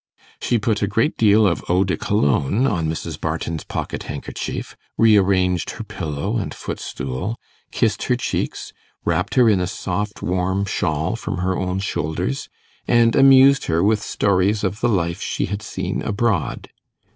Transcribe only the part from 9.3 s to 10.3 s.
her in a soft